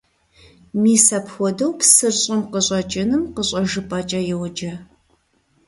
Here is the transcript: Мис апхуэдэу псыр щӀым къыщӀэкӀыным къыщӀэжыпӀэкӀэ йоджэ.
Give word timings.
Мис 0.81 1.05
апхуэдэу 1.17 1.71
псыр 1.79 2.13
щӀым 2.21 2.41
къыщӀэкӀыным 2.51 3.23
къыщӀэжыпӀэкӀэ 3.35 4.21
йоджэ. 4.29 4.73